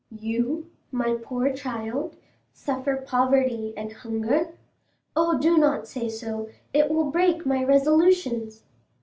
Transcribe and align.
"You, 0.19 0.71
my 0.91 1.13
poor 1.21 1.53
child, 1.53 2.15
suffer 2.53 2.97
poverty 2.97 3.75
and 3.77 3.93
hunger? 3.93 4.55
Oh, 5.15 5.37
do 5.37 5.59
not 5.59 5.87
say 5.87 6.09
so; 6.09 6.49
it 6.73 6.89
will 6.89 7.11
break 7.11 7.45
my 7.45 7.63
resolutions." 7.63 8.63